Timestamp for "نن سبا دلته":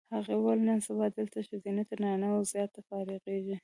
0.69-1.37